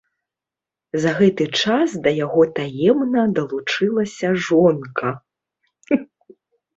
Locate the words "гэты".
1.17-1.45